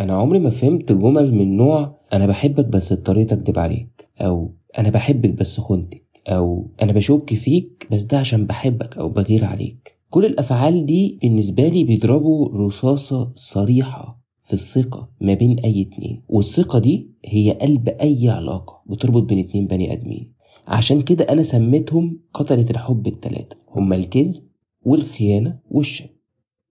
أنا 0.00 0.14
عمري 0.14 0.38
ما 0.38 0.50
فهمت 0.50 0.92
جمل 0.92 1.34
من 1.34 1.56
نوع 1.56 1.98
أنا 2.12 2.26
بحبك 2.26 2.64
بس 2.64 2.92
اضطريت 2.92 3.32
اكدب 3.32 3.58
عليك 3.58 4.08
أو 4.20 4.54
أنا 4.78 4.90
بحبك 4.90 5.30
بس 5.30 5.60
خنتك 5.60 6.02
أو 6.28 6.70
أنا 6.82 6.92
بشك 6.92 7.34
فيك 7.34 7.88
بس 7.92 8.02
ده 8.02 8.18
عشان 8.18 8.46
بحبك 8.46 8.98
أو 8.98 9.08
بغير 9.08 9.44
عليك. 9.44 9.96
كل 10.10 10.24
الأفعال 10.26 10.86
دي 10.86 11.18
بالنسبة 11.22 11.68
لي 11.68 11.84
بيضربوا 11.84 12.48
رصاصة 12.66 13.32
صريحة 13.34 14.20
في 14.42 14.52
الثقة 14.52 15.08
ما 15.20 15.34
بين 15.34 15.58
أي 15.58 15.82
اتنين 15.82 16.22
والثقة 16.28 16.78
دي 16.78 17.10
هي 17.24 17.50
قلب 17.52 17.88
أي 17.88 18.28
علاقة 18.28 18.82
بتربط 18.86 19.22
بين 19.22 19.38
اتنين 19.38 19.66
بني 19.66 19.92
آدمين. 19.92 20.32
عشان 20.66 21.02
كده 21.02 21.24
أنا 21.24 21.42
سميتهم 21.42 22.20
قتلة 22.34 22.70
الحب 22.70 23.06
التلاتة 23.06 23.56
هما 23.70 23.96
الكذب 23.96 24.42
والخيانة 24.82 25.58
والشك 25.70 26.10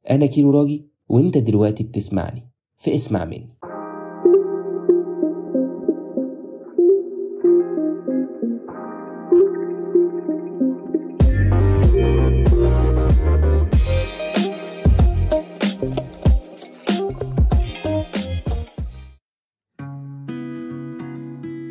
أنا 0.10 0.26
كيلو 0.26 0.50
راجي 0.52 0.86
وأنت 1.10 1.38
دلوقتي 1.38 1.84
بتسمعني. 1.84 2.54
فاسمع 2.86 3.25
مني 3.25 3.49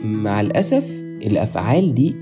مع 0.04 0.40
الأسف 0.40 1.00
الأفعال 1.02 1.94
دي 1.94 2.14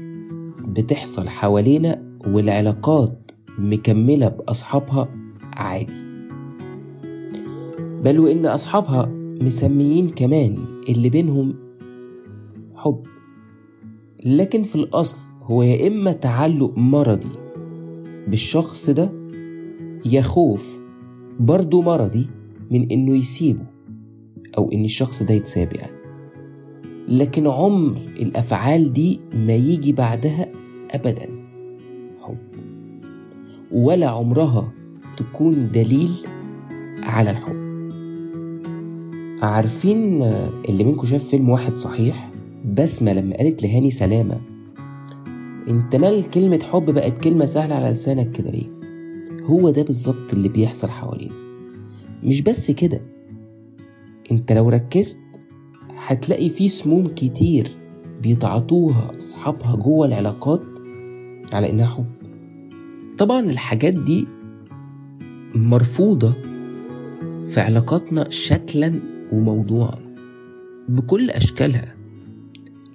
بتحصل 0.69 1.29
حوالينا 1.29 2.19
والعلاقات 2.27 3.31
مكملة 3.59 4.29
بأصحابها 4.29 5.09
عادي. 5.57 6.02
بل 8.03 8.21
وإن 8.21 8.47
أصحابها 8.47 9.07
مسميين 9.41 10.09
كمان 10.09 10.57
اللي 10.89 11.09
بينهم 11.09 11.55
حب. 12.75 13.03
لكن 14.25 14.63
في 14.63 14.75
الأصل 14.75 15.19
هو 15.43 15.63
يا 15.63 15.89
إما 15.89 16.13
تعلق 16.13 16.79
مرضي 16.79 17.29
بالشخص 18.29 18.91
ده 18.91 19.13
يا 20.07 20.21
خوف 20.23 20.79
برضه 21.41 21.83
مرضي 21.83 22.27
من 22.71 22.91
إنه 22.91 23.17
يسيبه 23.17 23.67
أو 24.59 24.73
إن 24.73 24.85
الشخص 24.85 25.23
ده 25.23 25.35
يتساب 25.35 25.77
يعني 25.77 26.03
لكن 27.09 27.47
عمر 27.47 27.97
الأفعال 28.21 28.93
دي 28.93 29.21
ما 29.35 29.55
يجي 29.55 29.93
بعدها 29.93 30.47
أبدا. 30.91 31.29
حب. 32.21 32.39
ولا 33.73 34.09
عمرها 34.09 34.73
تكون 35.17 35.71
دليل 35.71 36.11
على 37.03 37.31
الحب. 37.31 37.62
عارفين 39.43 40.23
اللي 40.69 40.85
منكم 40.85 41.07
شاف 41.07 41.25
فيلم 41.25 41.49
واحد 41.49 41.77
صحيح؟ 41.77 42.31
بسمة 42.65 43.13
لما 43.13 43.37
قالت 43.37 43.63
لهاني 43.63 43.91
سلامة. 43.91 44.41
انت 45.69 45.97
مال 45.97 46.31
كلمة 46.31 46.59
حب 46.73 46.91
بقت 46.91 47.19
كلمة 47.19 47.45
سهلة 47.45 47.75
على 47.75 47.91
لسانك 47.91 48.31
كده 48.31 48.51
ليه؟ 48.51 48.67
هو 49.45 49.71
ده 49.71 49.83
بالظبط 49.83 50.33
اللي 50.33 50.49
بيحصل 50.49 50.89
حوالينا. 50.89 51.35
مش 52.23 52.41
بس 52.43 52.71
كده. 52.71 53.01
انت 54.33 54.53
لو 54.53 54.69
ركزت 54.69 55.21
هتلاقي 56.07 56.49
في 56.51 56.69
سموم 56.69 57.07
كتير 57.07 57.69
بيتعاطوها 58.23 59.11
أصحابها 59.17 59.77
جوه 59.77 60.07
العلاقات 60.07 60.63
على 61.53 61.71
إنها 61.71 61.87
حب. 61.87 62.07
طبعا 63.19 63.41
الحاجات 63.41 63.95
دي 63.95 64.27
مرفوضة 65.55 66.35
في 67.45 67.61
علاقاتنا 67.61 68.31
شكلا 68.31 69.12
وموضوعا 69.33 69.99
بكل 70.89 71.31
أشكالها. 71.31 71.95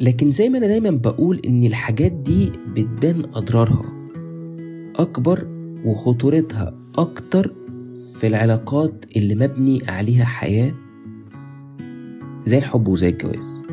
لكن 0.01 0.31
زي 0.31 0.49
ما 0.49 0.57
أنا 0.57 0.67
دايما 0.67 0.89
بقول 0.89 1.41
إن 1.45 1.63
الحاجات 1.63 2.11
دي 2.11 2.51
بتبان 2.75 3.23
أضرارها 3.33 3.93
أكبر 4.95 5.47
وخطورتها 5.85 6.77
أكتر 6.97 7.53
في 8.15 8.27
العلاقات 8.27 9.05
اللي 9.15 9.35
مبني 9.35 9.79
عليها 9.87 10.25
حياة 10.25 10.73
زي 12.45 12.57
الحب 12.57 12.87
وزي 12.87 13.09
الجواز. 13.09 13.63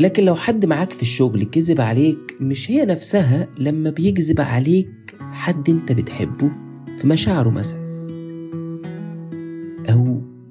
لكن 0.00 0.24
لو 0.24 0.34
حد 0.34 0.66
معاك 0.66 0.90
في 0.90 1.02
الشغل 1.02 1.44
كذب 1.44 1.80
عليك 1.80 2.36
مش 2.40 2.70
هي 2.70 2.84
نفسها 2.84 3.48
لما 3.58 3.90
بيكذب 3.90 4.40
عليك 4.40 5.16
حد 5.20 5.70
أنت 5.70 5.92
بتحبه 5.92 6.50
في 6.98 7.06
مشاعره 7.06 7.50
مثلا. 7.50 7.81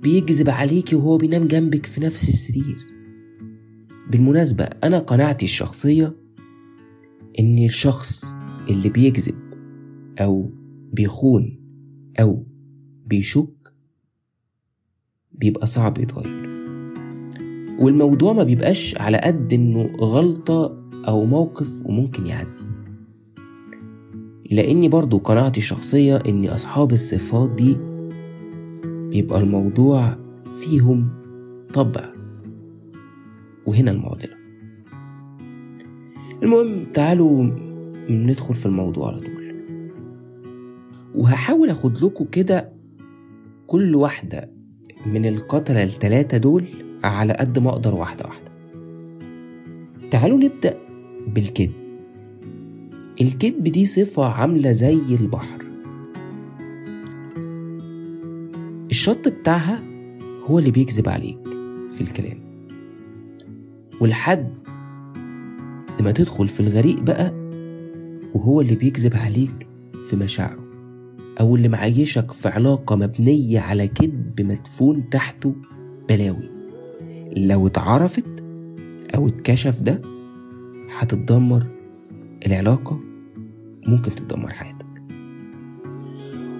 بيكذب 0.01 0.49
عليك 0.49 0.89
وهو 0.93 1.17
بينام 1.17 1.47
جنبك 1.47 1.85
في 1.85 2.01
نفس 2.01 2.29
السرير. 2.29 2.77
بالمناسبة 4.11 4.63
أنا 4.63 4.99
قناعتي 4.99 5.45
الشخصية 5.45 6.15
إن 7.39 7.65
الشخص 7.65 8.35
اللي 8.69 8.89
بيكذب 8.89 9.35
أو 10.19 10.51
بيخون 10.93 11.59
أو 12.19 12.45
بيشك 13.05 13.73
بيبقى 15.31 15.67
صعب 15.67 15.97
يتغير. 15.97 16.51
والموضوع 17.79 18.33
ما 18.33 18.43
بيبقاش 18.43 18.97
على 18.97 19.17
قد 19.17 19.53
إنه 19.53 19.89
غلطة 20.01 20.81
أو 21.07 21.25
موقف 21.25 21.85
وممكن 21.85 22.25
يعدي. 22.25 22.63
لأني 24.51 24.89
برضو 24.89 25.17
قناعتي 25.17 25.59
الشخصية 25.59 26.17
إن 26.17 26.45
أصحاب 26.45 26.91
الصفات 26.91 27.49
دي 27.51 27.77
بيبقى 29.11 29.39
الموضوع 29.39 30.17
فيهم 30.59 31.09
طبع. 31.73 32.13
وهنا 33.65 33.91
المعضلة. 33.91 34.35
المهم 36.43 36.85
تعالوا 36.93 37.43
ندخل 38.09 38.55
في 38.55 38.65
الموضوع 38.65 39.07
على 39.07 39.19
طول. 39.19 39.41
وهحاول 41.15 41.69
أخد 41.69 42.03
لكم 42.03 42.25
كده 42.25 42.73
كل 43.67 43.95
واحدة 43.95 44.51
من 45.05 45.25
القتلة 45.25 45.83
التلاتة 45.83 46.37
دول 46.37 46.65
على 47.03 47.33
قد 47.33 47.59
ما 47.59 47.69
أقدر 47.69 47.95
واحدة 47.95 48.25
واحدة. 48.25 48.51
تعالوا 50.11 50.37
نبدأ 50.37 50.77
بالكذب. 51.27 51.73
الكذب 53.21 53.63
دي 53.63 53.85
صفة 53.85 54.25
عاملة 54.25 54.71
زي 54.71 55.15
البحر. 55.21 55.70
الشط 59.01 59.27
بتاعها 59.27 59.83
هو 60.45 60.59
اللي 60.59 60.71
بيكذب 60.71 61.09
عليك 61.09 61.39
في 61.91 62.01
الكلام. 62.01 62.67
ولحد 64.01 64.53
ما 66.01 66.11
تدخل 66.11 66.47
في 66.47 66.59
الغريق 66.59 66.99
بقى 66.99 67.31
وهو 68.33 68.61
اللي 68.61 68.75
بيكذب 68.75 69.15
عليك 69.15 69.67
في 70.05 70.15
مشاعره 70.15 70.63
أو 71.39 71.55
اللي 71.55 71.69
معيشك 71.69 72.31
في 72.31 72.49
علاقة 72.49 72.95
مبنية 72.95 73.59
على 73.59 73.87
كذب 73.87 74.41
مدفون 74.41 75.09
تحته 75.09 75.55
بلاوي. 76.09 76.49
لو 77.37 77.67
اتعرفت 77.67 78.43
أو 79.15 79.27
اتكشف 79.27 79.81
ده 79.81 80.01
هتتدمر 80.99 81.67
العلاقة 82.47 82.99
ممكن 83.87 84.15
تدمر 84.15 84.49
حياتك. 84.49 85.03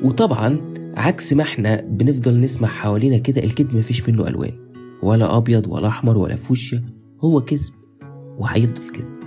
وطبعا 0.03 0.81
عكس 0.97 1.34
ما 1.34 1.44
إحنا 1.44 1.81
بنفضل 1.81 2.40
نسمع 2.40 2.68
حوالينا 2.68 3.18
كده 3.18 3.44
الكذب 3.44 3.75
مفيش 3.75 4.09
منه 4.09 4.28
ألوان 4.28 4.52
ولا 5.03 5.38
أبيض 5.38 5.68
ولا 5.68 5.88
أحمر 5.88 6.18
ولا 6.18 6.35
فوشيا 6.35 6.84
هو 7.19 7.41
كذب 7.41 7.74
وهيفضل 8.38 8.91
كذب. 8.91 9.19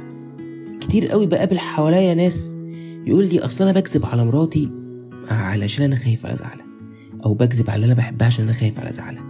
كتير 0.80 1.08
قوي 1.08 1.26
بقابل 1.26 1.58
حواليا 1.58 2.14
ناس 2.14 2.56
يقول 3.06 3.28
لي 3.28 3.40
أصل 3.40 3.64
أنا 3.64 3.80
بكذب 3.80 4.06
على 4.06 4.24
مراتي 4.24 4.70
علشان 5.30 5.84
أنا 5.84 5.96
خايف 5.96 6.26
على 6.26 6.36
زعلها 6.36 6.66
أو 7.24 7.34
بكذب 7.34 7.70
على 7.70 7.76
اللي 7.76 7.86
أنا 7.86 7.94
بحبها 7.94 8.26
عشان 8.26 8.44
أنا 8.44 8.52
خايف 8.52 8.80
على 8.80 8.92
زعلها 8.92 9.24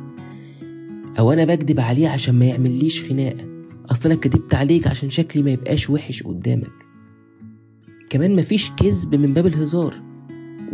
أو 1.18 1.32
أنا 1.32 1.44
بكذب 1.44 1.80
عليه 1.80 2.08
عشان 2.08 2.34
ما 2.38 2.44
يعمليش 2.44 3.02
خناقة. 3.02 3.48
أصل 3.90 4.10
أنا 4.10 4.18
كدبت 4.20 4.54
عليك 4.54 4.86
عشان 4.86 5.10
شكلي 5.10 5.42
ما 5.42 5.50
يبقاش 5.50 5.90
وحش 5.90 6.22
قدامك. 6.22 6.86
كمان 8.10 8.36
مفيش 8.36 8.70
كذب 8.70 9.14
من 9.14 9.32
باب 9.32 9.46
الهزار. 9.46 10.02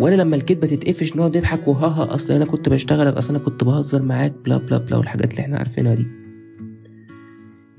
ولا 0.01 0.15
لما 0.15 0.37
الكدبه 0.37 0.67
تتقفش 0.67 1.17
نقعد 1.17 1.37
نضحك 1.37 1.69
وهاها 1.69 2.15
أصل 2.15 2.35
أنا 2.35 2.45
كنت 2.45 2.69
بشتغلك 2.69 3.15
أصل 3.15 3.35
أنا 3.35 3.45
كنت 3.45 3.65
بهزر 3.65 4.03
معاك 4.03 4.35
بلا 4.45 4.57
بلا 4.59 4.79
بلا 4.79 4.97
والحاجات 4.97 5.31
اللي 5.31 5.43
إحنا 5.43 5.57
عارفينها 5.57 5.95
دي. 5.95 6.07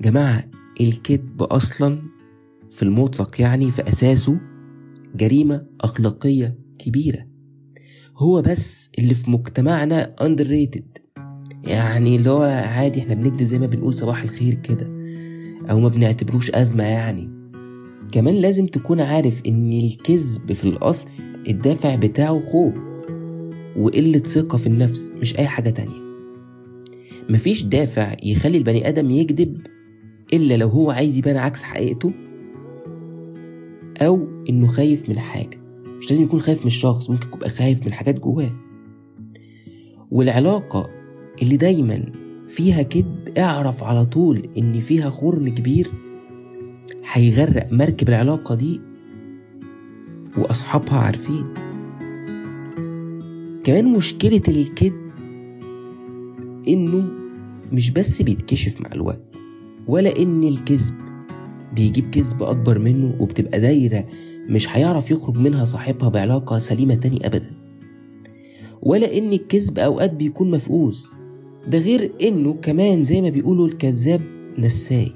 جماعة 0.00 0.44
الكذب 0.80 1.42
أصلا 1.42 2.02
في 2.70 2.82
المطلق 2.82 3.40
يعني 3.40 3.70
في 3.70 3.88
أساسه 3.88 4.40
جريمة 5.14 5.66
أخلاقية 5.80 6.58
كبيرة. 6.78 7.26
هو 8.16 8.42
بس 8.42 8.90
اللي 8.98 9.14
في 9.14 9.30
مجتمعنا 9.30 10.14
underrated. 10.20 11.02
يعني 11.64 12.16
اللي 12.16 12.30
هو 12.30 12.42
عادي 12.42 13.00
إحنا 13.00 13.14
بنكذب 13.14 13.42
زي 13.42 13.58
ما 13.58 13.66
بنقول 13.66 13.94
صباح 13.94 14.22
الخير 14.22 14.54
كده 14.54 14.86
أو 15.70 15.80
ما 15.80 15.88
بنعتبروش 15.88 16.50
أزمة 16.50 16.84
يعني. 16.84 17.41
كمان 18.12 18.34
لازم 18.34 18.66
تكون 18.66 19.00
عارف 19.00 19.42
إن 19.46 19.72
الكذب 19.72 20.52
في 20.52 20.64
الأصل 20.64 21.22
الدافع 21.48 21.94
بتاعه 21.94 22.40
خوف 22.40 22.76
وقلة 23.76 24.18
ثقة 24.18 24.58
في 24.58 24.66
النفس 24.66 25.10
مش 25.10 25.38
أي 25.38 25.46
حاجة 25.46 25.70
تانية. 25.70 26.02
مفيش 27.30 27.62
دافع 27.62 28.16
يخلي 28.22 28.58
البني 28.58 28.88
آدم 28.88 29.10
يكذب 29.10 29.66
إلا 30.32 30.56
لو 30.56 30.68
هو 30.68 30.90
عايز 30.90 31.18
يبان 31.18 31.36
عكس 31.36 31.62
حقيقته 31.62 32.12
أو 34.02 34.28
إنه 34.48 34.66
خايف 34.66 35.08
من 35.08 35.18
حاجة. 35.18 35.60
مش 35.98 36.10
لازم 36.10 36.24
يكون 36.24 36.40
خايف 36.40 36.60
من 36.60 36.66
الشخص 36.66 37.10
ممكن 37.10 37.26
يبقى 37.34 37.50
خايف 37.50 37.86
من 37.86 37.92
حاجات 37.92 38.20
جواه. 38.20 38.50
والعلاقة 40.10 40.90
اللي 41.42 41.56
دايما 41.56 42.12
فيها 42.48 42.82
كذب 42.82 43.38
اعرف 43.38 43.84
على 43.84 44.04
طول 44.04 44.48
إن 44.58 44.80
فيها 44.80 45.10
خرم 45.10 45.48
كبير 45.48 45.90
هيغرق 47.12 47.72
مركب 47.72 48.08
العلاقة 48.08 48.54
دي 48.54 48.80
وأصحابها 50.38 50.98
عارفين. 50.98 51.44
كمان 53.64 53.92
مشكلة 53.92 54.42
الكذب 54.48 55.02
إنه 56.68 57.04
مش 57.72 57.90
بس 57.90 58.22
بيتكشف 58.22 58.80
مع 58.80 58.90
الوقت 58.92 59.24
ولا 59.86 60.18
إن 60.22 60.44
الكذب 60.44 60.94
بيجيب 61.74 62.10
كذب 62.10 62.42
أكبر 62.42 62.78
منه 62.78 63.16
وبتبقى 63.20 63.60
دايرة 63.60 64.06
مش 64.48 64.76
هيعرف 64.76 65.10
يخرج 65.10 65.36
منها 65.36 65.64
صاحبها 65.64 66.08
بعلاقة 66.08 66.58
سليمة 66.58 66.94
تاني 66.94 67.26
أبدا. 67.26 67.50
ولا 68.82 69.18
إن 69.18 69.32
الكذب 69.32 69.78
أوقات 69.78 70.12
بيكون 70.14 70.50
مفقوس 70.50 71.14
ده 71.68 71.78
غير 71.78 72.12
إنه 72.22 72.54
كمان 72.54 73.04
زي 73.04 73.20
ما 73.20 73.28
بيقولوا 73.28 73.66
الكذاب 73.66 74.20
نساي. 74.58 75.12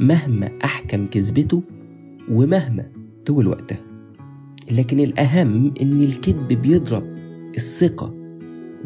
مهما 0.00 0.50
أحكم 0.64 1.06
كذبته 1.06 1.62
ومهما 2.30 2.92
طول 3.26 3.46
وقتها. 3.46 3.80
لكن 4.70 5.00
الأهم 5.00 5.74
إن 5.82 6.02
الكذب 6.02 6.48
بيضرب 6.48 7.14
الثقة 7.56 8.14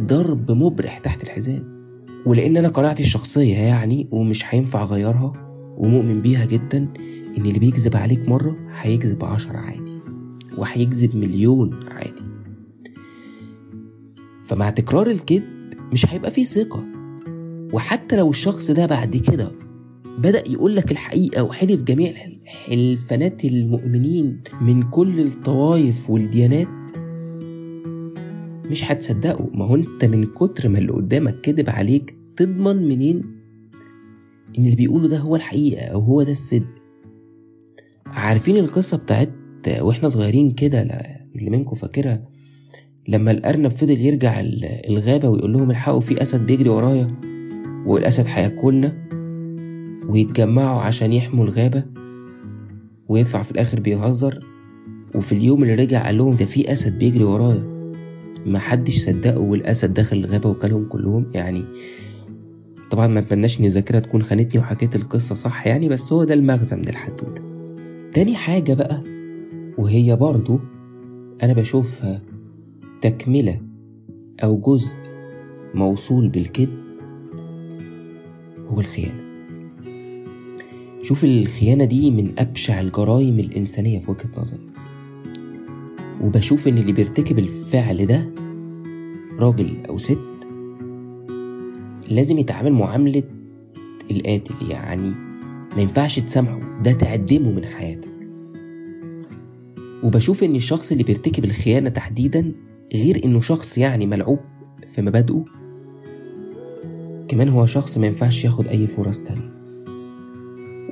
ضرب 0.01 0.53
مبرح 0.53 0.99
تحت 0.99 1.23
الحزام. 1.23 1.75
ولأن 2.27 2.57
أنا 2.57 2.69
قناعتي 2.69 3.03
الشخصية 3.03 3.57
يعني 3.57 4.09
ومش 4.11 4.45
هينفع 4.55 4.83
أغيرها 4.83 5.33
ومؤمن 5.79 6.23
بيها 6.23 6.45
جدا 6.45 6.79
إن 7.39 7.47
اللي 7.47 7.59
بيكذب 7.59 7.97
عليك 7.97 8.29
مرة 8.29 8.57
هيكذب 8.81 9.25
عشرة 9.25 9.57
عادي 9.57 9.99
وهيكذب 10.59 11.17
مليون 11.17 11.75
عادي. 11.89 12.23
فمع 14.47 14.71
تكرار 14.71 15.07
الكذب 15.07 15.45
مش 15.93 16.07
هيبقى 16.07 16.31
فيه 16.31 16.45
ثقة. 16.45 16.85
وحتى 17.73 18.17
لو 18.17 18.31
الشخص 18.31 18.71
ده 18.71 18.87
بعد 18.87 19.17
كده 19.17 19.64
بدأ 20.19 20.43
يقول 20.49 20.77
لك 20.77 20.93
الحقيقة 20.93 21.43
وحلف 21.43 21.83
جميع 21.83 22.13
حلفانات 22.45 23.45
المؤمنين 23.45 24.41
من 24.61 24.91
كل 24.91 25.21
الطوائف 25.21 26.11
والديانات. 26.11 26.69
مش 28.71 28.85
هتصدقه 28.91 29.51
ما 29.55 29.65
هو 29.65 29.75
انت 29.75 30.05
من 30.05 30.25
كتر 30.25 30.69
ما 30.69 30.79
اللي 30.79 30.93
قدامك 30.93 31.41
كذب 31.41 31.71
عليك 31.71 32.17
تضمن 32.37 32.89
منين؟ 32.89 33.23
إن 34.59 34.65
اللي 34.65 34.77
بيقوله 34.77 35.09
ده 35.09 35.19
هو 35.19 35.37
الحقيقة 35.37 35.85
أو 35.87 36.01
هو 36.01 36.23
ده 36.23 36.33
الصدق. 36.33 36.67
عارفين 38.07 38.57
القصة 38.57 38.97
بتاعت 38.97 39.31
وإحنا 39.81 40.09
صغيرين 40.09 40.51
كده 40.51 40.83
اللي 41.37 41.51
منكم 41.51 41.77
فاكرها؟ 41.77 42.29
لما 43.09 43.31
الأرنب 43.31 43.71
فضل 43.71 44.01
يرجع 44.01 44.41
الغابة 44.89 45.29
ويقول 45.29 45.53
لهم 45.53 45.71
الحقوا 45.71 46.01
في 46.01 46.23
أسد 46.23 46.47
بيجري 46.47 46.69
ورايا 46.69 47.09
والأسد 47.87 48.25
هياكلنا. 48.27 49.04
ويتجمعوا 50.09 50.81
عشان 50.81 51.13
يحموا 51.13 51.45
الغابة 51.45 51.85
ويطلع 53.09 53.43
في 53.43 53.51
الآخر 53.51 53.81
بيهزر. 53.81 54.45
وفي 55.15 55.33
اليوم 55.33 55.63
اللي 55.63 55.75
رجع 55.75 56.07
قال 56.07 56.19
لهم 56.19 56.35
ده 56.35 56.45
في 56.45 56.73
أسد 56.73 56.99
بيجري 56.99 57.25
ورايا. 57.25 57.75
محدش 58.47 58.99
صدقه 58.99 59.39
والأسد 59.39 59.95
دخل 59.95 60.17
الغابة 60.17 60.51
وكلهم 60.51 60.89
كلهم 60.89 61.27
يعني. 61.35 61.65
طبعا 62.91 63.07
ما 63.07 63.19
أتمناش 63.19 63.61
إن 63.61 63.65
الذاكرة 63.65 63.99
تكون 63.99 64.23
خانتني 64.23 64.61
وحكيت 64.61 64.97
القصة 64.97 65.35
صح 65.35 65.67
يعني 65.67 65.89
بس 65.89 66.13
هو 66.13 66.25
ده 66.25 66.35
المغزى 66.35 66.77
من 66.77 66.89
الحدوته 66.89 67.43
تاني 68.13 68.35
حاجة 68.35 68.75
بقى 68.75 69.03
وهي 69.79 70.17
برضو 70.17 70.61
أنا 71.43 71.53
بشوفها 71.53 72.23
تكملة 73.01 73.61
أو 74.45 74.57
جزء 74.61 74.97
موصول 75.75 76.29
بالكذب 76.29 76.85
هو 78.69 78.81
الخيانة. 78.81 79.24
شوف 81.05 81.25
الخيانة 81.25 81.85
دي 81.85 82.11
من 82.11 82.39
أبشع 82.39 82.81
الجرائم 82.81 83.39
الإنسانية 83.39 83.99
في 83.99 84.11
وجهة 84.11 84.31
نظري. 84.37 84.67
وبشوف 86.21 86.69
إن 86.69 86.79
اللي 86.79 86.93
بيرتكب 86.93 87.39
الفعل 87.39 88.07
ده 88.07 88.31
راجل 89.39 89.77
أو 89.89 89.99
ست 89.99 90.19
لازم 92.09 92.39
يتعامل 92.39 92.73
معاملة 92.73 93.23
القاتل. 94.11 94.55
يعني 94.71 95.09
ما 95.77 95.83
ينفعش 95.83 96.19
تسامحه 96.19 96.83
ده 96.83 96.93
تعدمه 96.93 97.53
من 97.53 97.67
حياتك. 97.67 98.15
وبشوف 100.03 100.45
إن 100.45 100.55
الشخص 100.55 100.93
اللي 100.93 101.05
بيرتكب 101.05 101.45
الخيانة 101.45 101.89
تحديدا 101.89 102.53
غير 102.95 103.25
إنه 103.25 103.41
شخص 103.41 103.79
يعني 103.79 104.07
ملعوب 104.07 104.39
في 104.95 105.03
مبادئه 105.03 105.45
كمان 107.29 107.49
هو 107.49 107.67
شخص 107.67 107.99
ما 107.99 108.07
ينفعش 108.07 108.45
ياخد 108.45 108.69
أي 108.69 108.87
فرص 108.87 109.21
تانية. 109.21 109.54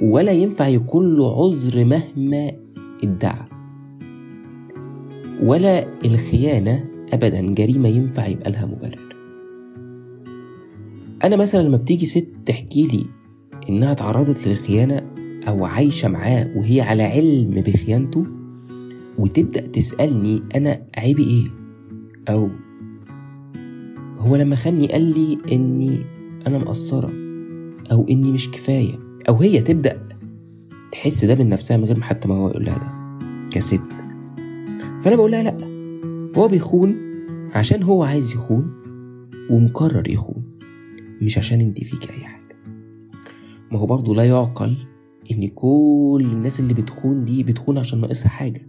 ولا 0.00 0.32
ينفع 0.32 0.68
يكون 0.68 1.16
له 1.16 1.44
عذر 1.44 1.84
مهما 1.84 2.52
ادعى. 3.04 3.46
ولا 5.42 5.86
الخيانة 6.04 6.84
أبدا 7.12 7.54
جريمة 7.54 7.88
ينفع 7.88 8.26
يبقى 8.26 8.50
لها 8.50 8.66
مبرر. 8.66 9.12
أنا 11.24 11.36
مثلا 11.36 11.62
لما 11.62 11.76
بتيجي 11.76 12.06
ست 12.06 12.28
تحكي 12.46 12.82
لي 12.82 13.06
إنها 13.68 13.94
تعرضت 13.94 14.48
للخيانة 14.48 15.02
أو 15.48 15.64
عايشة 15.64 16.08
معاه 16.08 16.50
وهي 16.56 16.80
على 16.80 17.02
علم 17.02 17.50
بخيانته 17.50 18.26
وتبدأ 19.18 19.66
تسألني 19.66 20.42
أنا 20.56 20.82
عيبي 20.98 21.22
إيه؟ 21.22 21.46
أو 22.34 22.50
هو 24.16 24.36
لما 24.36 24.56
خاني 24.56 24.86
قال 24.86 25.02
لي 25.02 25.38
إني 25.52 25.98
أنا 26.46 26.58
مقصرة 26.58 27.10
أو 27.92 28.06
إني 28.10 28.32
مش 28.32 28.50
كفاية. 28.50 29.11
أو 29.28 29.36
هي 29.36 29.62
تبدأ 29.62 30.08
تحس 30.92 31.24
ده 31.24 31.34
من 31.34 31.48
نفسها 31.48 31.76
من 31.76 31.84
غير 31.84 31.96
ما 31.96 32.04
حتى 32.04 32.28
ما 32.28 32.34
هو 32.34 32.48
يقول 32.48 32.64
لها 32.64 32.78
ده 32.78 32.92
كست. 33.54 33.82
فأنا 35.02 35.16
بقول 35.16 35.30
لها 35.30 35.42
لا 35.42 35.72
هو 36.36 36.48
بيخون 36.48 36.96
عشان 37.54 37.82
هو 37.82 38.02
عايز 38.02 38.32
يخون 38.32 38.72
ومقرر 39.50 40.10
يخون 40.10 40.58
مش 41.22 41.38
عشان 41.38 41.60
أنت 41.60 41.84
فيك 41.84 42.10
أي 42.10 42.24
حاجة. 42.24 42.56
ما 43.72 43.79
هو 43.79 43.86
برضه 43.86 44.14
لا 44.14 44.24
يعقل 44.24 44.76
إن 45.31 45.48
كل 45.48 46.29
الناس 46.32 46.60
اللي 46.60 46.74
بتخون 46.74 47.24
دي 47.24 47.44
بتخون 47.44 47.79
عشان 47.79 48.00
ناقصها 48.00 48.29
حاجة. 48.29 48.69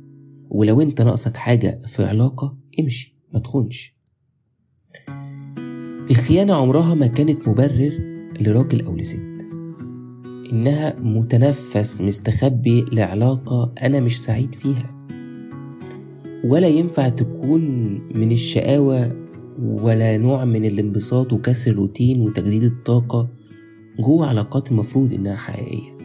ولو 0.49 0.81
أنت 0.81 1.01
ناقصك 1.01 1.37
حاجة 1.37 1.79
في 1.87 2.03
علاقة 2.05 2.57
امشي 2.79 3.17
ما 3.33 3.39
تخونش. 3.39 3.95
الخيانة 6.11 6.55
عمرها 6.55 6.93
ما 6.95 7.07
كانت 7.07 7.47
مبرر 7.47 7.91
لراجل 8.41 8.85
أو 8.85 8.95
لست. 8.95 9.32
إنها 10.53 10.99
متنفس 10.99 12.01
مستخبي 12.01 12.85
لعلاقة 12.91 13.73
أنا 13.83 13.99
مش 13.99 14.21
سعيد 14.23 14.55
فيها. 14.55 15.07
ولا 16.43 16.67
ينفع 16.67 17.09
تكون 17.09 17.61
من 18.17 18.31
الشقاوة 18.31 19.15
ولا 19.59 20.17
نوع 20.17 20.45
من 20.45 20.65
الانبساط 20.65 21.33
وكسر 21.33 21.71
الروتين 21.71 22.21
وتجديد 22.21 22.63
الطاقة 22.63 23.29
جوه 23.99 24.27
علاقات 24.27 24.71
المفروض 24.71 25.13
إنها 25.13 25.35
حقيقية. 25.35 25.97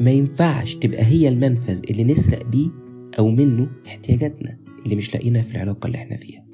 ما 0.00 0.10
ينفعش 0.10 0.74
تبقى 0.74 1.02
هي 1.04 1.28
المنفذ 1.28 1.80
اللي 1.90 2.04
نسرق 2.04 2.46
بيه 2.46 2.68
أو 3.18 3.30
منه 3.30 3.68
احتياجاتنا 3.86 4.58
اللي 4.84 4.96
مش 4.96 5.14
لاقينها 5.14 5.42
في 5.42 5.54
العلاقة 5.54 5.86
اللي 5.86 5.98
إحنا 5.98 6.16
فيها. 6.16 6.44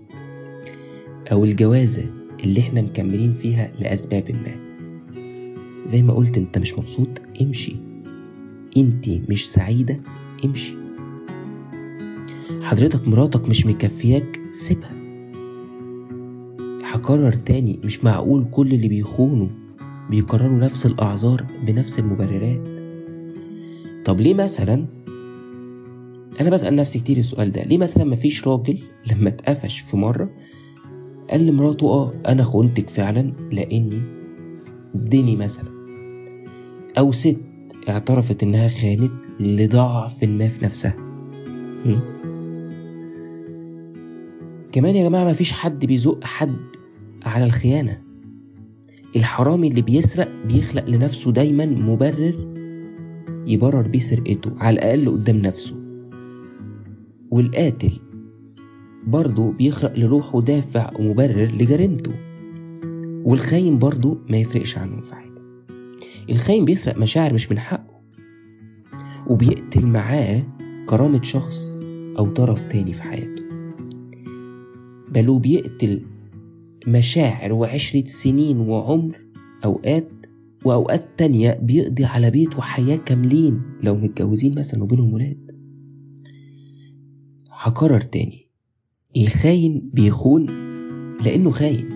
أو 1.32 1.44
الجوازة 1.44 2.04
اللي 2.44 2.60
إحنا 2.60 2.82
مكملين 2.82 3.32
فيها 3.34 3.72
لأسباب 3.80 4.30
ما. 4.30 4.63
زي 5.84 6.02
ما 6.02 6.12
قلت 6.12 6.38
انت 6.38 6.58
مش 6.58 6.78
مبسوط 6.78 7.08
امشي. 7.42 7.76
انت 8.76 9.08
مش 9.28 9.50
سعيدة 9.50 10.00
امشي. 10.44 10.76
حضرتك 12.62 13.08
مراتك 13.08 13.48
مش 13.48 13.66
مكفياك 13.66 14.40
سيبها. 14.50 14.94
هكرر 16.84 17.32
تاني 17.32 17.80
مش 17.84 18.04
معقول 18.04 18.46
كل 18.50 18.72
اللي 18.74 18.88
بيخونوا 18.88 19.48
بيكرروا 20.10 20.58
نفس 20.58 20.86
الأعذار 20.86 21.46
بنفس 21.66 21.98
المبررات. 21.98 22.80
طب 24.04 24.20
ليه 24.20 24.34
مثلا؟ 24.34 24.86
أنا 26.40 26.50
بسأل 26.50 26.76
نفسي 26.76 26.98
كتير 26.98 27.16
السؤال 27.16 27.52
ده 27.52 27.62
ليه 27.62 27.78
مثلا 27.78 28.04
مفيش 28.04 28.48
راجل 28.48 28.82
لما 29.12 29.28
اتقفش 29.28 29.78
في 29.80 29.96
مرة 29.96 30.30
قال 31.30 31.46
لمراته 31.46 31.86
آه 31.86 32.14
أنا 32.28 32.42
خونتك 32.42 32.90
فعلا 32.90 33.32
لأني 33.52 34.02
اديني 34.94 35.36
مثلا. 35.36 35.73
أو 36.98 37.12
ست 37.12 37.38
اعترفت 37.88 38.42
إنها 38.42 38.68
خانت 38.68 39.12
لضعف 39.40 40.24
ما 40.24 40.48
في 40.48 40.64
نفسها? 40.64 40.94
كمان 44.72 44.96
يا 44.96 45.08
جماعة 45.08 45.30
مفيش 45.30 45.52
حد 45.52 45.86
بيزق 45.86 46.24
حد 46.24 46.56
على 47.26 47.44
الخيانة. 47.44 48.02
الحرامي 49.16 49.68
اللي 49.68 49.82
بيسرق 49.82 50.28
بيخلق 50.46 50.90
لنفسه 50.90 51.32
دايما 51.32 51.66
مبرر 51.66 52.54
يبرر 53.46 53.88
بيه 53.88 53.98
سرقته 53.98 54.52
على 54.56 54.74
الأقل 54.74 55.10
قدام 55.10 55.36
نفسه. 55.36 55.76
والقاتل 57.30 57.92
برضه 59.06 59.52
بيخلق 59.52 59.98
لروحه 59.98 60.40
دافع 60.40 60.90
ومبرر 60.98 61.48
لجريمته. 61.60 62.12
والخاين 63.24 63.78
برضه 63.78 64.18
ما 64.30 64.36
يفرقش 64.36 64.78
عنه 64.78 65.00
في 65.00 65.14
حاجة. 65.14 65.33
الخاين 66.30 66.64
بيسرق 66.64 66.98
مشاعر 66.98 67.34
مش 67.34 67.50
من 67.50 67.58
حقه 67.58 68.00
وبيقتل 69.26 69.86
معاه 69.86 70.46
كرامة 70.86 71.22
شخص 71.22 71.78
أو 72.18 72.26
طرف 72.26 72.64
تاني 72.64 72.92
في 72.92 73.02
حياته. 73.02 73.42
بل 75.08 75.28
وبيقتل 75.28 76.02
مشاعر 76.86 77.52
وعشرة 77.52 78.04
سنين 78.04 78.60
وعمر 78.60 79.20
أوقات 79.64 80.10
وأوقات 80.64 81.08
تانية 81.16 81.58
بيقضي 81.62 82.04
على 82.04 82.30
بيت 82.30 82.56
وحياة 82.56 82.96
كاملين 82.96 83.62
لو 83.82 83.96
متجوزين 83.96 84.58
مثلا 84.58 84.82
وبينهم 84.82 85.12
ولاد. 85.12 85.50
هكرر 87.50 88.00
تاني. 88.00 88.48
الخاين 89.16 89.90
بيخون 89.94 90.46
لأنه 91.24 91.50
خاين 91.50 91.88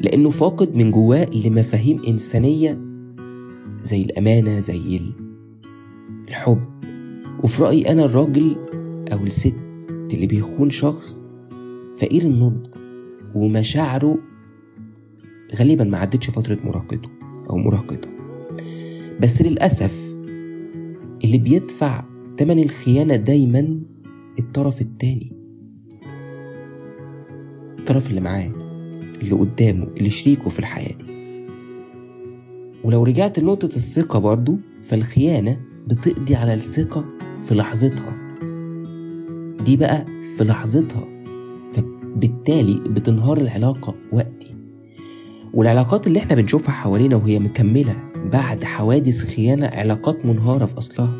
لأنه 0.00 0.30
فاقد 0.30 0.74
من 0.74 0.90
جواه 0.90 1.26
لمفاهيم 1.44 2.00
إنسانية 2.08 2.85
زي 3.86 4.02
الأمانة 4.02 4.60
زي 4.60 5.00
الحب. 6.28 6.60
وفي 7.44 7.62
رأيي 7.62 7.92
أنا 7.92 8.04
الراجل 8.04 8.56
أو 9.12 9.24
الست 9.24 9.56
اللي 10.12 10.26
بيخون 10.26 10.70
شخص 10.70 11.24
فقير 11.98 12.22
النضج 12.22 12.66
ومشاعره 13.34 14.18
غالبا 15.54 15.84
ما 15.84 15.98
عدتش 15.98 16.30
فترة 16.30 16.58
مراهقته 16.64 17.08
أو 17.50 17.56
مراهقته 17.56 18.08
بس 19.20 19.42
للأسف 19.42 20.16
اللي 21.24 21.38
بيدفع 21.38 22.04
تمن 22.36 22.58
الخيانة 22.58 23.16
دايما 23.16 23.80
الطرف 24.38 24.80
التاني. 24.80 25.32
الطرف 27.78 28.10
اللي 28.10 28.20
معاه 28.20 28.52
اللي 29.22 29.34
قدامه 29.34 29.86
اللي 29.96 30.10
شريكه 30.10 30.50
في 30.50 30.58
الحياة 30.58 30.96
دي. 30.96 31.15
ولو 32.84 33.02
رجعت 33.04 33.38
لنقطة 33.38 33.66
الثقة 33.66 34.18
برضو 34.18 34.56
فالخيانة 34.82 35.60
بتقضي 35.86 36.34
على 36.34 36.54
الثقة 36.54 37.04
في 37.46 37.54
لحظتها. 37.54 38.16
دي 39.64 39.76
بقى 39.76 40.06
في 40.38 40.44
لحظتها 40.44 41.08
فبالتالي 41.72 42.80
بتنهار 42.88 43.38
العلاقة 43.38 43.94
وقتي. 44.12 44.54
والعلاقات 45.54 46.06
اللي 46.06 46.18
إحنا 46.18 46.36
بنشوفها 46.36 46.72
حوالينا 46.72 47.16
وهي 47.16 47.38
مكملة 47.38 47.96
بعد 48.32 48.64
حوادث 48.64 49.34
خيانة 49.36 49.66
علاقات 49.66 50.26
منهارة 50.26 50.64
في 50.64 50.78
أصلها. 50.78 51.14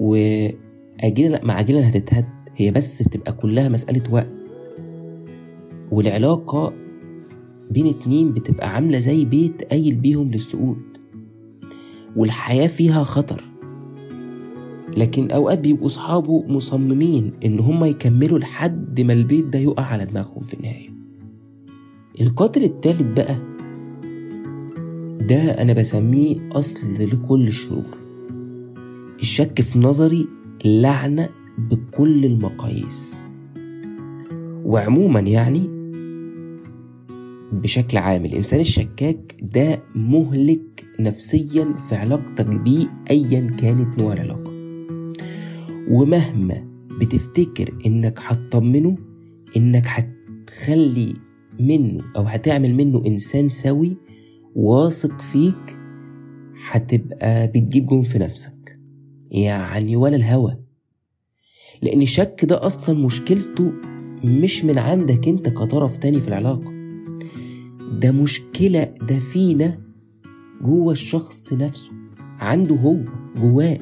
وأجلا 0.00 1.44
مع 1.44 1.60
أجلا 1.60 1.88
هتتهد 1.88 2.26
هي 2.56 2.70
بس 2.70 3.02
بتبقى 3.02 3.32
كلها 3.32 3.68
مسألة 3.68 4.02
وقت. 4.10 4.34
والعلاقة 5.90 6.72
بين 7.70 7.86
اتنين 7.86 8.32
بتبقى 8.32 8.74
عاملة 8.74 8.98
زي 8.98 9.24
بيت 9.24 9.62
قايل 9.64 9.96
بيهم 9.96 10.30
للسقوط 10.30 10.76
والحياة 12.16 12.66
فيها 12.66 13.04
خطر. 13.04 13.44
لكن 14.96 15.30
أوقات 15.30 15.58
بيبقوا 15.58 15.88
صحابه 15.88 16.44
مصممين 16.48 17.32
إن 17.44 17.58
هما 17.58 17.86
يكملوا 17.86 18.38
لحد 18.38 19.00
ما 19.00 19.12
البيت 19.12 19.44
ده 19.44 19.58
يقع 19.58 19.82
على 19.84 20.04
دماغهم 20.06 20.42
في 20.42 20.54
النهاية. 20.54 20.88
القاتل 22.20 22.62
التالت 22.64 23.16
بقى 23.16 23.36
ده 25.26 25.62
أنا 25.62 25.72
بسميه 25.72 26.36
أصل 26.52 26.86
لكل 27.00 27.46
الشرور. 27.48 27.96
الشك 29.20 29.60
في 29.60 29.78
نظري 29.78 30.26
لعنة 30.64 31.28
بكل 31.58 32.24
المقاييس. 32.24 33.28
وعموما 34.64 35.20
يعني 35.20 35.77
بشكل 37.52 37.98
عام. 37.98 38.24
الإنسان 38.24 38.60
الشكاك 38.60 39.36
ده 39.42 39.82
مهلك 39.94 40.84
نفسيا 41.00 41.74
في 41.88 41.94
علاقتك 41.94 42.46
بيه 42.56 42.86
أيا 43.10 43.40
كانت 43.40 43.98
نوع 43.98 44.12
العلاقة. 44.12 44.52
ومهما 45.90 46.68
بتفتكر 47.00 47.74
إنك 47.86 48.18
هتطمنه 48.22 48.96
إنك 49.56 49.84
هتخلي 49.86 51.14
منه 51.60 52.04
أو 52.16 52.22
هتعمل 52.22 52.74
منه 52.74 53.02
إنسان 53.06 53.48
سوي 53.48 53.96
واثق 54.54 55.20
فيك 55.20 55.76
هتبقى 56.70 57.46
بتجيب 57.46 57.86
جون 57.86 58.02
في 58.02 58.18
نفسك. 58.18 58.78
يعني 59.30 59.96
ولا 59.96 60.16
الهوى 60.16 60.58
لأن 61.82 62.02
الشك 62.02 62.44
ده 62.44 62.66
أصلا 62.66 62.98
مشكلته 63.04 63.72
مش 64.24 64.64
من 64.64 64.78
عندك 64.78 65.28
أنت 65.28 65.48
كطرف 65.48 65.96
تاني 65.96 66.20
في 66.20 66.28
العلاقة. 66.28 66.77
ده 67.92 68.12
مشكلة 68.12 68.84
ده 69.08 69.18
فينا 69.18 69.78
جوه 70.62 70.92
الشخص 70.92 71.52
نفسه 71.52 71.92
عنده 72.38 72.74
هو 72.74 72.96
جواه. 73.36 73.78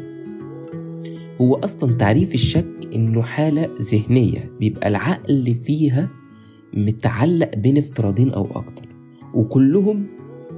هو 1.40 1.54
أصلا 1.54 1.96
تعريف 1.96 2.34
الشك 2.34 2.88
إنه 2.94 3.22
حالة 3.22 3.68
ذهنية 3.80 4.52
بيبقى 4.60 4.88
العقل 4.88 5.54
فيها 5.54 6.08
متعلق 6.74 7.56
بين 7.56 7.78
افتراضين 7.78 8.30
أو 8.30 8.44
أكتر 8.44 8.88
وكلهم 9.34 10.06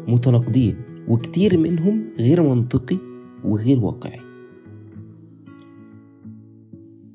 متناقضين 0.08 0.76
وكتير 1.08 1.58
منهم 1.58 2.04
غير 2.18 2.42
منطقي 2.42 2.96
وغير 3.44 3.78
واقعي. 3.78 4.20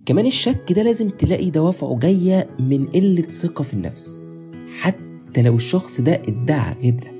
كمان 0.05 0.25
الشك 0.25 0.73
ده 0.75 0.83
لازم 0.83 1.09
تلاقي 1.09 1.49
دوافعه 1.49 1.99
جاية 1.99 2.49
من 2.59 2.87
قلة 2.87 3.21
ثقة 3.21 3.63
في 3.63 3.73
النفس 3.73 4.27
حتى 4.81 5.12
لو 5.39 5.55
الشخص 5.55 6.01
ده 6.01 6.13
ادعى 6.27 6.73
غبرة 6.73 7.13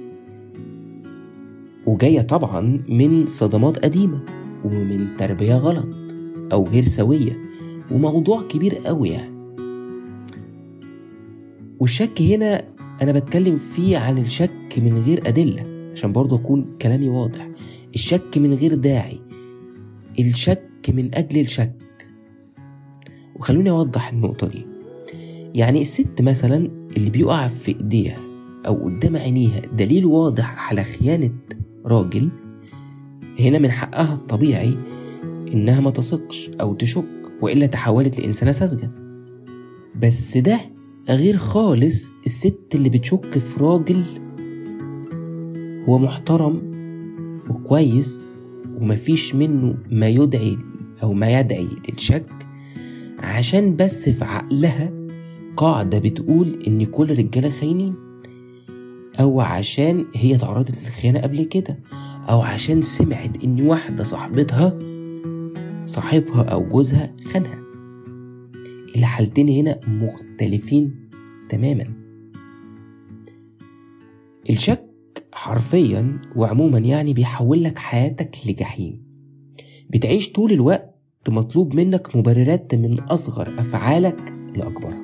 وجاية 1.86 2.22
طبعا 2.22 2.84
من 2.90 3.26
صدمات 3.26 3.86
قديمة 3.86 4.26
ومن 4.66 5.16
تربية 5.16 5.56
غلط 5.56 5.90
أو 6.54 6.68
غير 6.68 6.84
سوية 6.84 7.42
وموضوع 7.92 8.42
كبير 8.42 8.76
قوي 8.76 9.10
يعني. 9.10 9.34
والشك 11.80 12.22
هنا 12.22 12.64
أنا 13.02 13.12
بتكلم 13.12 13.58
فيه 13.58 13.98
عن 13.98 14.18
الشك 14.18 14.74
من 14.78 14.98
غير 14.98 15.28
أدلة 15.28 15.92
عشان 15.92 16.12
برضه 16.12 16.36
أكون 16.36 16.78
كلامي 16.82 17.10
واضح. 17.10 17.50
الشك 17.96 18.38
من 18.38 18.54
غير 18.54 18.76
داعي. 18.76 19.20
الشك 20.20 20.70
من 20.90 21.16
أجل 21.16 21.40
الشك. 21.42 22.08
وخلوني 23.36 23.70
أوضح 23.70 24.10
النقطة 24.14 24.48
دي. 24.48 24.73
يعني 25.56 25.82
الست 25.82 26.22
مثلا 26.22 26.72
اللي 26.98 27.10
بيقع 27.10 27.48
في 27.48 27.68
إيديها 27.68 28.18
أو 28.68 28.86
قدام 28.86 29.16
عينيها 29.18 29.62
دليل 29.78 30.06
واضح 30.06 30.70
على 30.70 30.84
خيانة 30.84 31.32
راجل 31.86 32.30
هنا 33.40 33.60
من 33.60 33.72
حقها 33.72 34.14
الطبيعي 34.14 34.78
إنها 35.54 35.82
ما 35.82 35.90
تثقش 35.90 36.50
أو 36.62 36.74
تشك 36.74 37.06
وإلا 37.42 37.66
تحولت 37.66 38.20
لإنسانة 38.20 38.52
ساذجة. 38.52 38.92
بس 40.02 40.38
ده 40.38 40.60
غير 41.10 41.38
خالص 41.38 42.12
الست 42.26 42.60
اللي 42.76 42.90
بتشك 42.90 43.38
في 43.38 43.64
راجل 43.64 44.06
هو 45.90 46.00
محترم 46.00 46.72
وكويس 47.50 48.30
ومفيش 48.76 49.36
منه 49.36 49.78
ما 49.92 50.08
يدعي 50.08 50.58
أو 51.04 51.14
ما 51.14 51.40
يدعي 51.40 51.68
للشك 51.90 52.32
عشان 53.20 53.76
بس 53.76 54.10
في 54.10 54.26
عقلها 54.26 55.03
قاعدة 55.58 56.00
بتقول 56.00 56.64
إن 56.68 56.86
كل 56.86 57.12
الرجالة 57.12 57.50
خاينين 57.50 57.96
أو 59.20 59.42
عشان 59.42 60.06
هي 60.16 60.38
تعرضت 60.38 60.86
للخيانة 60.86 61.22
قبل 61.22 61.44
كده 61.44 61.80
أو 62.30 62.42
عشان 62.42 62.82
سمعت 62.82 63.44
إن 63.44 63.62
واحدة 63.62 64.04
صاحبتها 64.04 64.80
صاحبها 65.84 66.44
أو 66.44 66.70
جوزها 66.70 67.16
خانها. 67.24 67.64
الحالتين 68.96 69.50
هنا 69.50 69.80
مختلفين 69.88 71.10
تماما. 71.50 71.94
الشك 74.50 74.90
حرفيا 75.34 76.22
وعموما 76.36 76.80
يعني 76.80 77.14
بيحول 77.14 77.64
لك 77.64 77.80
حياتك 77.80 78.36
لجحيم. 78.48 79.04
بتعيش 79.90 80.32
طول 80.32 80.52
الوقت 80.52 80.94
مطلوب 81.30 81.76
منك 81.76 82.16
مبررات 82.16 82.76
من 82.76 83.00
أصغر 83.00 83.54
أفعالك 83.60 84.36
لأكبرها 84.56 85.03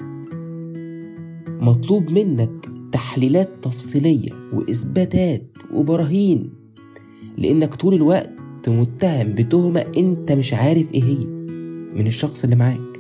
مطلوب 1.61 2.09
منك 2.09 2.65
تحليلات 2.91 3.49
تفصيلية 3.61 4.29
وإثباتات 4.53 5.43
وبراهين 5.73 6.53
لأنك 7.37 7.75
طول 7.75 7.93
الوقت 7.93 8.31
متهم 8.67 9.33
بتهمة 9.33 9.85
أنت 9.97 10.31
مش 10.31 10.53
عارف 10.53 10.93
إيه 10.93 11.03
هي 11.03 11.25
من 11.95 12.07
الشخص 12.07 12.43
اللي 12.43 12.55
معاك. 12.55 12.99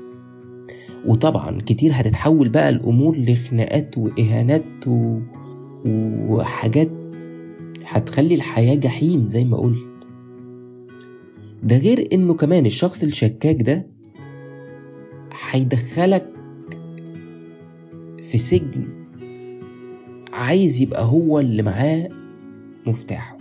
وطبعا 1.05 1.57
كتير 1.65 1.91
هتتحول 1.93 2.49
بقى 2.49 2.69
الأمور 2.69 3.17
لخناقات 3.17 3.97
وإهانات 3.97 4.87
و... 4.87 5.19
وحاجات 6.29 6.91
هتخلي 7.85 8.35
الحياة 8.35 8.75
جحيم 8.75 9.25
زي 9.25 9.45
ما 9.45 9.57
قلت. 9.57 10.07
ده 11.63 11.77
غير 11.77 12.07
إنه 12.13 12.33
كمان 12.33 12.65
الشخص 12.65 13.03
الشكاك 13.03 13.61
ده 13.61 13.87
هيدخلك 15.51 16.33
في 18.31 18.37
سجن 18.37 18.87
عايز 20.33 20.81
يبقى 20.81 21.03
هو 21.05 21.39
اللي 21.39 21.63
معاه 21.63 22.09
مفتاحه. 22.87 23.37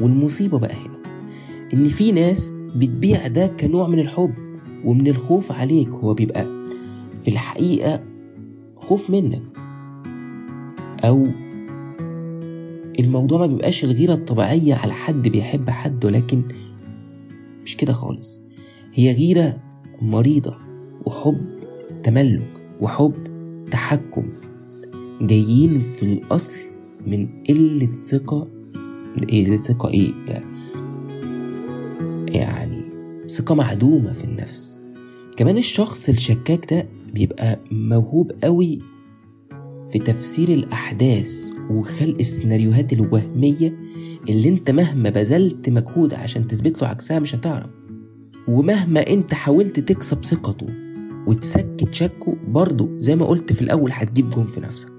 والمصيبة 0.00 0.58
بقى 0.58 0.74
هنا 0.74 1.00
إن 1.74 1.84
في 1.84 2.12
ناس 2.12 2.58
بتبيع 2.76 3.26
ده 3.26 3.46
كنوع 3.46 3.88
من 3.88 3.98
الحب 3.98 4.34
ومن 4.84 5.06
الخوف 5.06 5.52
عليك. 5.52 5.88
هو 5.88 6.14
بيبقى 6.14 6.44
في 7.22 7.28
الحقيقة 7.28 8.04
خوف 8.76 9.10
منك 9.10 9.42
أو 11.04 11.26
الموضوع 13.00 13.38
ما 13.38 13.46
بيبقاش 13.46 13.84
الغيرة 13.84 14.12
الطبيعية 14.12 14.74
على 14.74 14.92
حد 14.92 15.28
بيحب 15.28 15.70
حد 15.70 16.04
ولكن 16.04 16.42
مش 17.64 17.76
كده 17.76 17.92
خالص. 17.92 18.42
هي 18.94 19.12
غيرة 19.12 19.62
مريضة 20.02 20.58
وحب 21.06 21.40
تملك 22.02 22.50
وحب 22.80 23.29
تحكم 23.70 24.28
جايين 25.20 25.80
في 25.80 26.02
الأصل 26.02 26.52
من 27.06 27.28
قلة 27.48 27.92
ثقة 27.92 28.48
إيه 29.32 29.46
قلة 29.46 29.56
ثقة 29.56 29.88
إيه؟ 29.90 30.12
ده 30.28 30.42
يعني 32.28 32.80
ثقة 33.28 33.54
معدومة 33.54 34.12
في 34.12 34.24
النفس. 34.24 34.82
كمان 35.36 35.58
الشخص 35.58 36.08
الشكاك 36.08 36.72
ده 36.74 36.88
بيبقى 37.14 37.60
موهوب 37.70 38.32
قوي 38.44 38.78
في 39.92 39.98
تفسير 39.98 40.48
الأحداث 40.48 41.52
وخلق 41.70 42.16
السيناريوهات 42.20 42.92
الوهمية 42.92 43.74
اللي 44.28 44.48
أنت 44.48 44.70
مهما 44.70 45.10
بذلت 45.10 45.70
مجهود 45.70 46.14
عشان 46.14 46.46
تثبت 46.46 46.82
له 46.82 46.88
عكسها 46.88 47.18
مش 47.18 47.34
هتعرف. 47.34 47.70
ومهما 48.48 49.00
أنت 49.06 49.34
حاولت 49.34 49.80
تكسب 49.80 50.24
ثقته 50.24 50.66
وتسكت 51.26 51.94
شكه 51.94 52.36
برضه 52.48 52.98
زي 52.98 53.16
ما 53.16 53.26
قلت 53.26 53.52
في 53.52 53.62
الأول 53.62 53.90
هتجيب 53.94 54.28
جون 54.28 54.46
في 54.46 54.60
نفسك. 54.60 54.92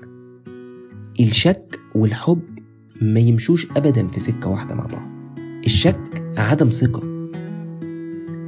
الشك 1.20 1.80
والحب 1.96 2.42
ما 3.02 3.20
يمشوش 3.20 3.72
أبدا 3.72 4.08
في 4.08 4.20
سكة 4.20 4.50
واحدة 4.50 4.76
مع 4.76 4.86
بعض. 4.86 5.08
الشك 5.66 6.34
عدم 6.38 6.70
ثقة. 6.70 7.04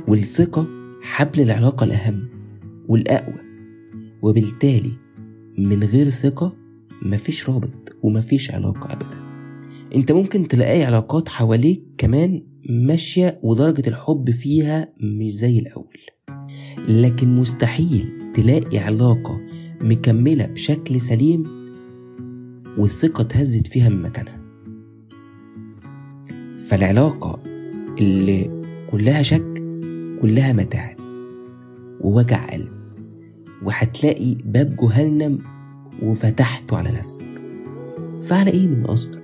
والثقة 0.08 0.68
حبل 1.02 1.42
العلاقة 1.42 1.84
الأهم 1.84 2.30
والأقوى. 2.88 3.40
وبالتالي 4.22 4.92
من 5.58 5.84
غير 5.84 6.10
ثقة 6.10 6.54
مفيش 7.02 7.50
رابط 7.50 7.96
ومفيش 8.04 8.52
علاقة 8.52 8.94
أبدا. 8.94 9.18
أنت 9.96 10.12
ممكن 10.12 10.48
تلاقي 10.48 10.84
علاقات 10.84 11.30
حواليك 11.30 11.84
كمان 11.98 12.44
ماشية 12.70 13.40
ودرجة 13.44 13.90
الحب 13.90 14.30
فيها 14.32 14.94
مش 15.00 15.32
زي 15.32 15.60
الأول. 15.60 15.98
لكن 16.88 17.36
مستحيل 17.36 18.32
تلاقي 18.34 18.78
علاقة 18.78 19.42
مكملة 19.82 20.46
بشكل 20.46 21.02
سليم 21.02 21.44
والثقة 22.78 23.22
اتهزت 23.22 23.68
فيها 23.68 23.90
من 23.90 24.02
مكانها. 24.02 24.40
فالعلاقة 26.58 27.44
اللي 28.00 28.64
كلها 28.92 29.22
شك 29.22 29.64
كلها 30.22 30.54
متاعب 30.54 30.96
ووجع 32.02 32.46
قلب 32.46 32.72
وهتلاقي 33.64 34.36
باب 34.46 34.76
جهنم 34.76 35.40
وفتحته 36.02 36.78
على 36.78 36.90
نفسك. 36.92 37.26
فعلى 38.22 38.52
إيه 38.52 38.68
من 38.68 38.86
أصلا 38.86 39.24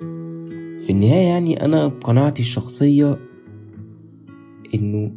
في 0.79 0.89
النهاية 0.89 1.27
يعني 1.27 1.65
أنا 1.65 1.87
قناعتي 1.87 2.41
الشخصية 2.41 3.19
إنه 4.75 5.11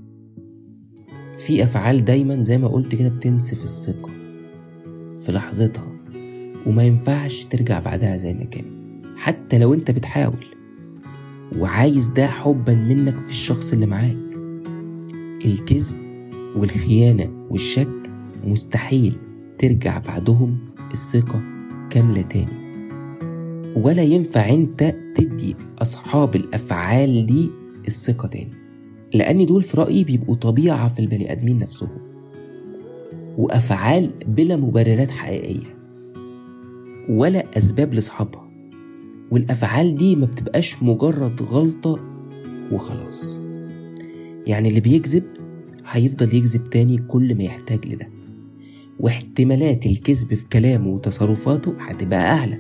في 1.47 1.63
أفعال 1.63 2.05
دايما 2.05 2.43
زي 2.43 2.59
ما 2.59 2.69
قلت 2.69 2.95
كده 2.95 3.09
بتنسف 3.09 3.65
الثقة 3.65 4.11
في 5.23 5.33
لحظتها 5.33 5.93
وما 6.67 6.83
ينفعش 6.83 7.45
ترجع 7.45 7.81
بعدها 7.81 8.17
زي 8.17 8.35
ما 8.35 8.45
كانت 8.45 8.67
حتى 9.17 9.59
لو 9.59 9.75
أنت 9.75 9.91
بتحاول 9.91 10.47
وعايز 11.59 12.09
ده 12.09 12.27
حبا 12.27 12.75
منك 12.75 13.19
في 13.19 13.31
الشخص 13.31 13.73
اللي 13.73 13.87
معاك. 13.87 14.17
الكذب 15.45 15.99
والخيانة 16.57 17.47
والشك 17.51 18.03
مستحيل 18.45 19.17
ترجع 19.59 19.99
بعدهم 19.99 20.59
الثقة 20.93 21.43
كاملة 21.91 22.23
تاني. 22.23 22.63
ولا 23.77 24.03
ينفع 24.03 24.49
أنت 24.51 24.95
تدي 25.15 25.57
أصحاب 25.83 26.37
الأفعال 26.37 27.27
دي 27.27 27.51
الثقة 27.89 28.29
تاني. 28.29 28.62
لأن 29.15 29.47
دول 29.47 29.63
في 29.63 29.77
رأيي 29.77 30.05
بيبقوا 30.05 30.35
طبيعة 30.35 30.89
في 30.89 31.01
البني 31.01 31.33
آدمين 31.33 31.59
نفسهم 31.59 31.99
وأفعال 33.39 34.11
بلا 34.27 34.57
مبررات 34.57 35.11
حقيقية 35.11 35.79
ولا 37.09 37.45
أسباب 37.59 37.95
لأصحابها 37.95 38.49
والأفعال 39.31 39.97
دي 39.97 40.17
ما 40.17 40.27
بتبقاش 40.27 40.83
مجرد 40.83 41.43
غلطة 41.43 42.01
وخلاص. 42.73 43.43
يعني 44.47 44.69
اللي 44.69 44.81
بيكذب 44.81 45.25
هيفضل 45.87 46.35
يكذب 46.35 46.65
تاني 46.65 46.99
كل 46.99 47.35
ما 47.35 47.43
يحتاج 47.43 47.87
لده. 47.87 48.09
واحتمالات 49.01 49.87
الكذب 49.87 50.35
في 50.35 50.49
كلامه 50.49 50.89
وتصرفاته 50.89 51.75
هتبقى 51.79 52.19
أعلى. 52.33 52.59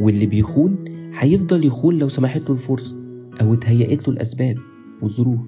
واللي 0.00 0.26
بيخون 0.26 0.84
هيفضل 1.18 1.64
يخون 1.64 1.98
لو 1.98 2.08
سمحت 2.08 2.40
له 2.42 2.52
الفرصة 2.52 2.96
أو 3.40 3.54
اتهيأت 3.54 4.08
له 4.08 4.14
الأسباب. 4.14 4.58
والظروف 5.04 5.40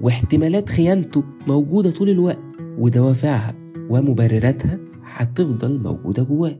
واحتمالات 0.00 0.68
خيانته 0.68 1.24
موجودة 1.48 1.90
طول 1.90 2.10
الوقت 2.10 2.38
ودوافعها 2.78 3.54
ومبرراتها 3.90 4.78
هتفضل 5.04 5.78
موجودة 5.82 6.22
جواه. 6.22 6.58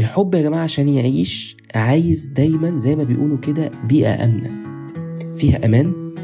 الحب 0.00 0.34
يا 0.34 0.42
جماعة 0.42 0.62
عشان 0.62 0.88
يعيش 0.88 1.56
عايز 1.74 2.26
دايما 2.28 2.78
زي 2.78 2.96
ما 2.96 3.02
بيقولوا 3.02 3.38
كده 3.38 3.70
بيئة 3.88 4.24
آمنة. 4.24 4.64
فيها 5.36 5.66
أمان 5.66 6.14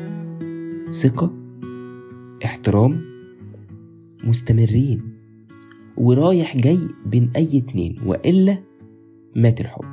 ثقة 0.93 1.35
احترام 2.45 3.01
مستمرين 4.25 5.03
ورايح 5.97 6.57
جاي 6.57 6.79
بين 7.07 7.31
أي 7.37 7.59
اتنين 7.59 7.97
وإلا 8.07 8.59
مات 9.37 9.61
الحب. 9.61 9.85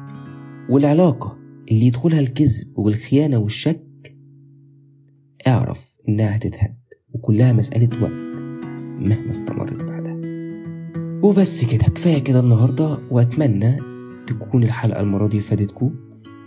والعلاقة 0.70 1.38
اللي 1.72 1.86
يدخلها 1.86 2.20
الكذب 2.20 2.68
والخيانة 2.76 3.38
والشك 3.38 3.87
اعرف 5.48 5.94
إنها 6.10 6.36
هتتهد 6.36 6.76
وكلها 7.14 7.54
مسألة 7.54 7.90
وقت 8.02 8.42
مهما 9.00 9.32
استمرت 9.32 9.74
بعدها. 9.74 10.18
وبس 11.24 11.66
كده 11.66 11.84
كفاية 11.94 12.20
كده 12.24 12.40
النهاردة 12.40 13.00
وأتمنى 13.12 13.78
تكون 14.28 14.64
الحلقة 14.64 15.02
المرة 15.02 15.28
دي 15.28 15.40
فادتكم 15.40 15.96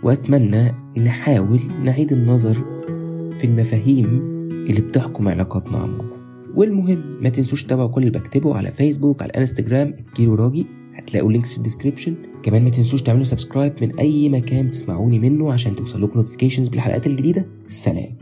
وأتمنى 0.03 0.71
نحاول 0.97 1.59
نعيد 1.83 2.11
النظر 2.11 2.53
في 3.39 3.43
المفاهيم 3.43 4.07
اللي 4.69 4.81
بتحكم 4.81 5.27
علاقاتنا 5.27 5.77
عموما. 5.77 6.11
والمهم 6.55 7.03
ما 7.23 7.29
تنسوش 7.29 7.63
تتابعوا 7.63 7.87
كل 7.87 8.01
اللي 8.01 8.19
بكتبه 8.19 8.55
على 8.55 8.71
فيسبوك 8.71 9.21
على 9.21 9.31
انستجرام 9.31 9.95
كيلو 10.15 10.35
راجي 10.35 10.65
هتلاقوا 10.95 11.31
links 11.31 11.51
في 11.51 11.57
ال 11.57 11.62
description 11.62 12.15
كمان 12.43 12.63
ما 12.63 12.69
تنسوش 12.69 13.01
تعملوا 13.01 13.23
subscribe 13.23 13.73
من 13.81 13.99
أي 13.99 14.29
مكان 14.29 14.67
بتسمعوني 14.67 15.19
منه 15.19 15.53
عشان 15.53 15.75
توصلكم 15.75 16.19
notifications 16.19 16.67
بالحلقات 16.67 17.07
الجديدة. 17.07 17.45
سلام. 17.67 18.20